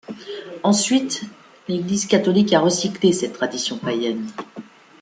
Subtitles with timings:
[0.63, 1.21] Ensuite
[1.67, 4.25] l'église catholique, a recyclé cette tradition païenne.